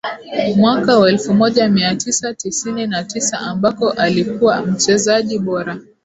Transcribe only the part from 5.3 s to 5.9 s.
bora